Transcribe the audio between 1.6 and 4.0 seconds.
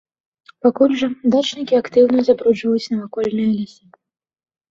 актыўна забруджваюць навакольныя лясы.